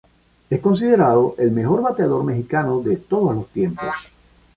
Es 0.49 0.59
considerado 0.61 1.35
el 1.37 1.51
mejor 1.51 1.83
bateador 1.83 2.23
mexicano 2.23 2.79
de 2.81 2.97
todos 2.97 3.35
los 3.35 3.47
tiempos. 3.49 3.85